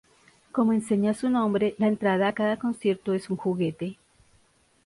[0.51, 3.97] Como enseña su nombre, la entrada a cada concierto es un juguete.